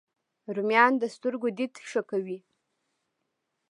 [0.55, 2.39] رومیان د سترګو دید ښه کوي